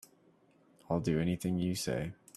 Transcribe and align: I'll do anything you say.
I'll 0.89 0.99
do 0.99 1.19
anything 1.19 1.59
you 1.59 1.75
say. 1.75 2.13